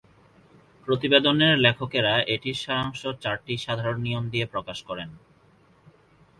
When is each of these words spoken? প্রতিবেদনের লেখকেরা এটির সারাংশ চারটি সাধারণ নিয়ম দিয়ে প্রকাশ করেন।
প্রতিবেদনের 0.87 1.53
লেখকেরা 1.57 2.13
এটির 2.27 2.57
সারাংশ 2.63 3.01
চারটি 3.19 3.53
সাধারণ 3.57 3.97
নিয়ম 4.01 4.23
দিয়ে 4.29 4.45
প্রকাশ 4.45 4.77
করেন। 4.83 5.09